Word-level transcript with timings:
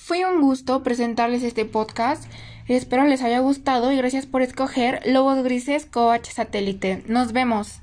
Fue 0.00 0.24
un 0.24 0.40
gusto 0.40 0.84
presentarles 0.84 1.42
este 1.42 1.64
podcast. 1.64 2.22
Espero 2.68 3.04
les 3.04 3.20
haya 3.22 3.40
gustado 3.40 3.90
y 3.90 3.96
gracias 3.96 4.26
por 4.26 4.42
escoger 4.42 5.02
Lobos 5.04 5.42
Grises 5.42 5.86
Coach 5.86 6.28
Satélite. 6.30 7.02
Nos 7.08 7.32
vemos. 7.32 7.74